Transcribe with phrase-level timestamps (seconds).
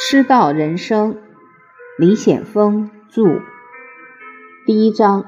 [0.00, 1.18] 师道人生，
[1.98, 3.40] 李显峰著。
[4.64, 5.24] 第一章：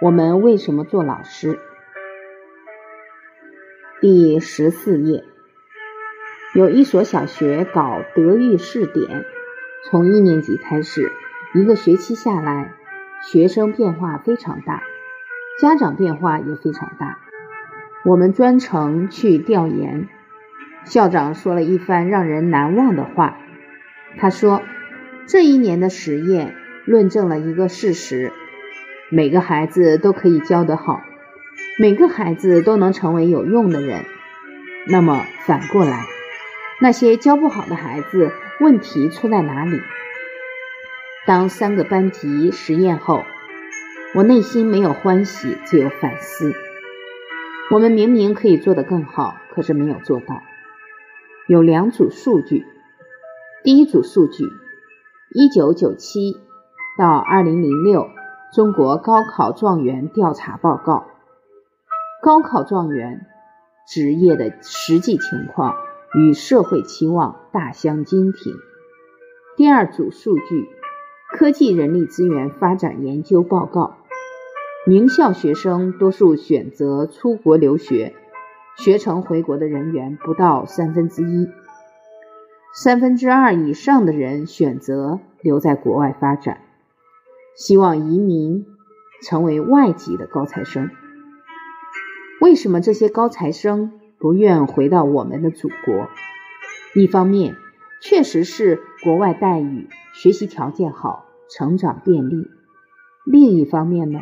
[0.00, 1.60] 我们为什么做老师？
[4.00, 5.24] 第十四页，
[6.54, 9.26] 有一所小学搞德育试点，
[9.84, 11.12] 从一年级开始，
[11.54, 12.72] 一个学期下来，
[13.30, 14.82] 学生变化非常大，
[15.60, 17.18] 家长变化也非常大。
[18.06, 20.08] 我们专程去调研，
[20.84, 23.36] 校长说了一番让人难忘的话。
[24.18, 24.62] 他说
[25.26, 28.32] ：“这一年的实验论证了一个事实：
[29.10, 31.02] 每个孩子都可以教得好，
[31.78, 34.04] 每个孩子都能成为有用的人。
[34.86, 36.04] 那么反过来，
[36.80, 39.80] 那些教不好的孩子，问题出在哪里？”
[41.26, 43.24] 当三个班级实验后，
[44.14, 46.52] 我内心没有欢喜，只有反思。
[47.70, 50.42] 我们明明可以做得更好，可是没有做到。
[51.46, 52.66] 有两组数据。
[53.64, 54.48] 第一组数据：
[55.32, 56.36] 一九九七
[56.98, 58.08] 到二零零六
[58.52, 61.06] 中国高考状元调查报告，
[62.24, 63.24] 高考状元
[63.86, 65.76] 职业的实际情况
[66.12, 68.52] 与社会期望大相径庭。
[69.56, 70.68] 第二组数据：
[71.32, 73.94] 科技人力资源发展研究报告，
[74.88, 78.12] 名校学生多数选择出国留学，
[78.76, 81.48] 学成回国的人员不到三分之一。
[82.74, 86.62] 三分之二以上的人选择留在国外发展，
[87.54, 88.64] 希望移民
[89.22, 90.88] 成为外籍的高材生。
[92.40, 96.08] 为什么这些高材生不愿回到我们的祖国？
[96.94, 97.56] 一方面，
[98.00, 102.48] 确实是国外待遇、学习条件好，成长便利；
[103.26, 104.20] 另一方面呢，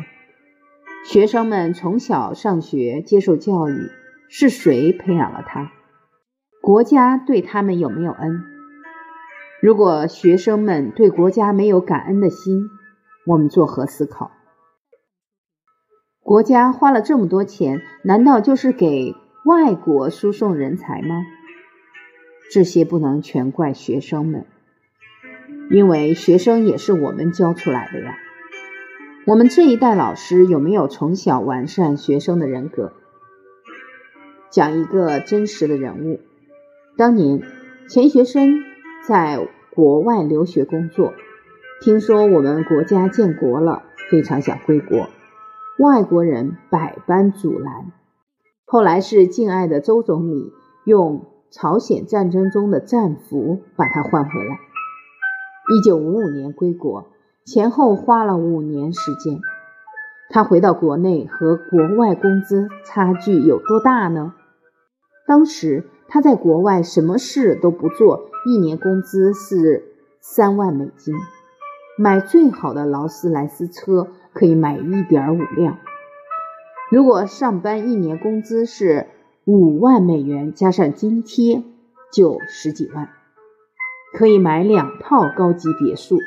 [1.05, 3.89] 学生们从小上学接受教育，
[4.27, 5.71] 是谁培养了他？
[6.61, 8.43] 国家对他们有没有恩？
[9.63, 12.69] 如果学生们对国家没有感恩的心，
[13.25, 14.29] 我们作何思考？
[16.19, 21.23] 国家花了这么多钱，难道就是给外国输送人才吗？
[22.51, 24.45] 这些不能全怪学生们，
[25.71, 28.15] 因为学生也是我们教出来的呀。
[29.25, 32.93] 我们这一代老师有没有从小完善学生的人格？
[34.51, 36.19] 讲一个真实的人物。
[36.97, 37.41] 当年
[37.87, 38.59] 钱学森
[39.07, 41.13] 在国外留学工作，
[41.79, 45.07] 听说我们国家建国了，非常想归国，
[45.79, 47.93] 外国人百般阻拦。
[48.65, 50.51] 后来是敬爱的周总理
[50.85, 54.59] 用朝鲜战争中的战俘把他换回来。
[55.73, 57.09] 一九五五年归国，
[57.45, 59.39] 前后花了五年时间。
[60.29, 64.33] 他回到国内和国外工资差距有多大呢？
[65.25, 65.85] 当时。
[66.13, 71.15] 他在国外什么事都不做，一年工资是三万美金，
[71.97, 75.77] 买最好的劳斯莱斯车可以买一点五辆。
[76.91, 79.07] 如果上班一年工资是
[79.45, 81.63] 五万美元，加上津贴
[82.11, 83.07] 就十几万，
[84.13, 86.17] 可以买两套高级别墅。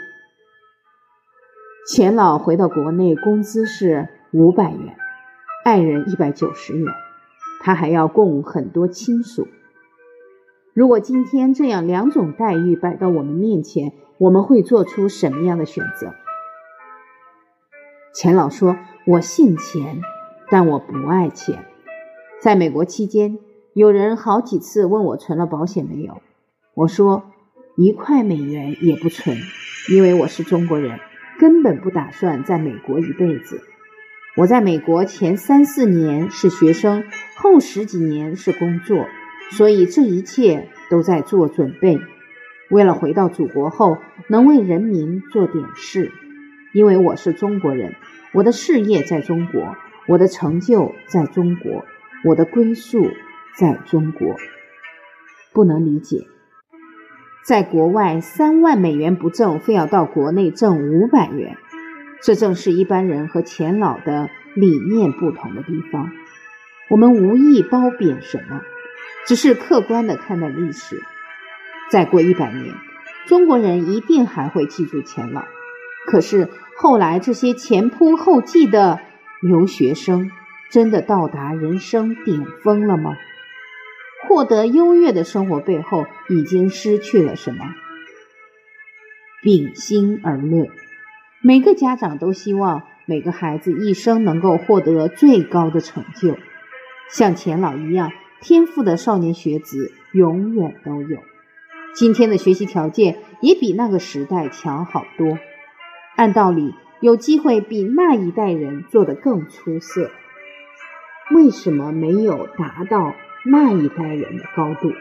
[1.87, 4.97] 钱老回到国内，工资是五百元，
[5.63, 6.91] 爱人一百九十元，
[7.61, 9.47] 他还要供很多亲属。
[10.75, 16.13] 如果今天这样两种待遇摆到我们面前，我们会做出什么样的选择？
[18.13, 18.77] 钱老说
[19.07, 20.03] ：“我信钱，
[20.51, 21.65] 但我不爱钱。”
[22.43, 23.39] 在美国期间，
[23.73, 26.21] 有人好几次问我存了保险没有，
[26.75, 27.31] 我说
[27.79, 29.37] ：“一块美元也不存，
[29.93, 30.99] 因为我是中国人，
[31.39, 33.63] 根本不打算在美国一辈子。
[34.37, 37.05] 我在美国前三四年是学生，
[37.37, 39.07] 后十几年是工作。”
[39.51, 42.01] 所以这一切都在做准备，
[42.71, 46.13] 为了回到祖国后能为人民做点事。
[46.73, 47.95] 因为我是中国人，
[48.33, 49.77] 我的事业在中国，
[50.09, 51.85] 我的成就在中国，
[52.25, 53.11] 我的归宿
[53.57, 54.35] 在中国。
[55.53, 56.27] 不能理解，
[57.47, 61.57] 在国外三万美元不挣，非要到国内挣五百元，
[62.21, 66.11] 这正是一般人和钱老的理念不同的地方。
[66.91, 68.63] 我们无意褒贬什么。
[69.27, 71.03] 只是客观的看待历史，
[71.91, 72.75] 再过一百年，
[73.27, 75.45] 中国人一定还会记住钱老。
[76.07, 79.01] 可是后来这些前仆后继的
[79.41, 80.31] 留学生，
[80.71, 83.17] 真的到达人生顶峰了吗？
[84.27, 87.65] 获得优越的生活背后，已经失去了什么？
[89.43, 90.69] 秉心而论，
[91.43, 96.37] 每个家长都希望每个孩子一生能够获得最高的成就，
[97.11, 98.11] 像钱老一样。
[98.45, 101.19] 天赋的少年学子永远都有，
[101.95, 105.39] 今天的学习条件也比那个时代强好多。
[106.15, 110.11] 按道理，有机会比那一代人做得更出色。
[111.35, 113.15] 为什么没有达到
[113.47, 114.93] 那一代人的高度？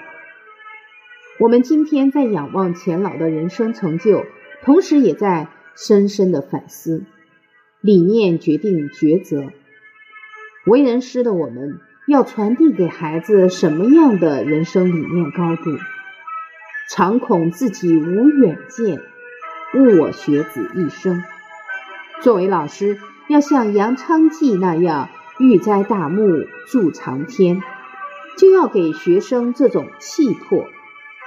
[1.38, 4.26] 我们今天在仰望钱老的人生成就，
[4.64, 7.04] 同时也在深深的反思。
[7.82, 9.50] 理念决定抉择。
[10.66, 15.78] 为人师的我们，要传递给孩子什么样的人生理念高度？
[16.90, 19.00] 常恐自己无远见，
[19.74, 21.24] 误我学子一生。
[22.22, 25.08] 作为老师，要像杨昌济那样
[25.40, 27.62] 欲栽大木，筑长天，
[28.38, 30.68] 就要给学生这种气魄，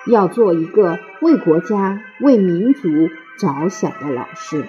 [0.07, 2.91] 要做一个为国家、为民族
[3.39, 4.67] 着想的老师。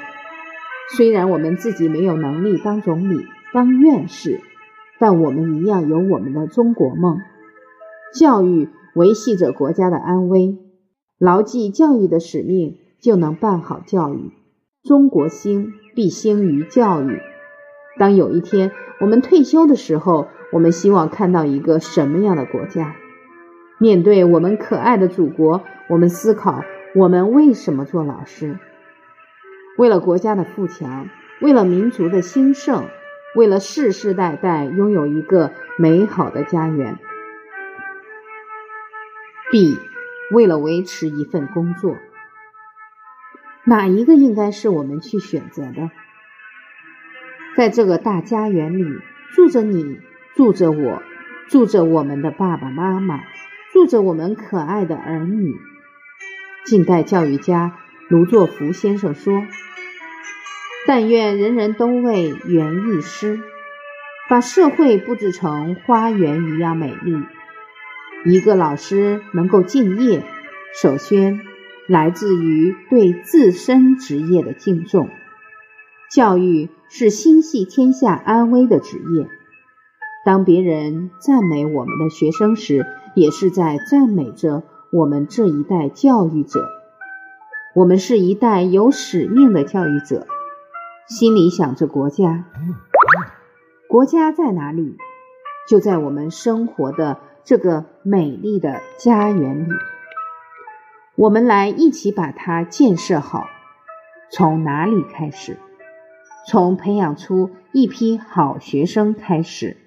[0.95, 4.39] 虽然我们自己没有能力当总理、当院士，
[4.99, 7.19] 但我们一样有我们的中国梦。
[8.13, 10.57] 教育维系着国家的安危，
[11.19, 14.31] 牢记教育的使命，就能办好教育。
[14.83, 17.19] 中国兴必兴于教育。
[17.99, 18.71] 当有一天
[19.01, 22.95] 我们退休的时候，我们希望看到一个什么样的国家？
[23.79, 26.63] 面对我们可爱的祖国，我们思考：
[26.95, 28.57] 我们为什么做老师？
[29.77, 31.09] 为了国家的富强，
[31.41, 32.85] 为了民族的兴盛，
[33.37, 36.97] 为了世世代代拥有一个美好的家园。
[39.51, 39.77] B，
[40.31, 41.95] 为了维持一份工作，
[43.63, 45.91] 哪一个应该是我们去选择的？
[47.55, 48.83] 在这个大家园里，
[49.35, 49.99] 住着你，
[50.35, 51.03] 住着我，
[51.47, 53.19] 住着我们的爸爸妈妈，
[53.71, 55.53] 住着我们可爱的儿女。
[56.65, 57.77] 近代教育家
[58.09, 59.43] 卢作孚先生说。
[60.87, 63.41] 但愿人人都为园艺师，
[64.29, 67.13] 把社会布置成花园一样美丽。
[68.23, 70.23] 一个老师能够敬业，
[70.81, 71.41] 首先
[71.87, 75.09] 来自于对自身职业的敬重。
[76.09, 79.27] 教育是心系天下安危的职业。
[80.25, 84.63] 当别人赞美我们的学生时，也是在赞美着
[84.93, 86.65] 我们这一代教育者。
[87.75, 90.25] 我们是一代有使命的教育者。
[91.07, 92.43] 心里想着国家，
[93.87, 94.97] 国家在哪里？
[95.69, 99.71] 就在我们生活的这个美丽的家园里。
[101.15, 103.45] 我们来一起把它建设好。
[104.29, 105.57] 从哪里开始？
[106.45, 109.77] 从培养出一批好学生开始。